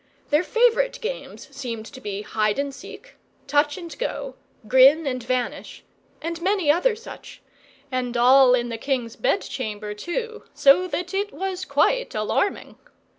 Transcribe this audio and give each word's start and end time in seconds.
Their 0.31 0.41
favourite 0.43 0.99
games 0.99 1.47
seemed 1.55 1.85
to 1.85 2.01
be 2.01 2.23
Hide 2.23 2.57
and 2.57 2.73
Seek; 2.73 3.17
Touch 3.45 3.77
and 3.77 3.95
Go; 3.99 4.33
Grin 4.67 5.05
and 5.05 5.21
Vanish; 5.21 5.83
and 6.23 6.41
many 6.41 6.71
other 6.71 6.95
such; 6.95 7.43
and 7.91 8.17
all 8.17 8.55
in 8.55 8.69
the 8.69 8.79
king's 8.79 9.15
bed 9.15 9.41
chamber, 9.41 9.93
too; 9.93 10.41
so 10.55 10.87
that 10.87 11.13
it 11.13 11.31
was 11.31 11.65
quite 11.65 12.15
alarming. 12.15 12.79